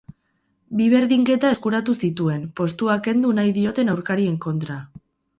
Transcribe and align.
Bi 0.77 0.85
berdinketa 0.93 1.49
eskuratu 1.55 1.93
zituen, 2.07 2.47
postua 2.59 2.95
kendu 3.09 3.33
nahi 3.41 3.53
dioten 3.59 3.93
aurkarien 3.93 4.41
kontra. 4.47 4.79